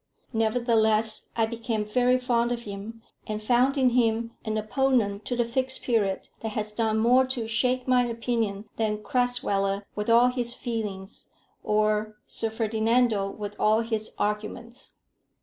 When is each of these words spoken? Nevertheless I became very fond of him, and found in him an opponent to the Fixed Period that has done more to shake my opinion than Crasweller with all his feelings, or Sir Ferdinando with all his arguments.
Nevertheless 0.33 1.29
I 1.35 1.45
became 1.45 1.85
very 1.85 2.17
fond 2.17 2.51
of 2.51 2.63
him, 2.63 3.03
and 3.27 3.39
found 3.39 3.77
in 3.77 3.91
him 3.91 4.31
an 4.43 4.57
opponent 4.57 5.25
to 5.25 5.35
the 5.35 5.45
Fixed 5.45 5.83
Period 5.83 6.27
that 6.39 6.53
has 6.53 6.71
done 6.73 6.97
more 6.97 7.23
to 7.27 7.47
shake 7.47 7.87
my 7.87 8.07
opinion 8.07 8.65
than 8.77 9.03
Crasweller 9.03 9.83
with 9.93 10.09
all 10.09 10.29
his 10.29 10.55
feelings, 10.55 11.27
or 11.63 12.15
Sir 12.25 12.49
Ferdinando 12.49 13.29
with 13.29 13.55
all 13.59 13.81
his 13.81 14.13
arguments. 14.17 14.93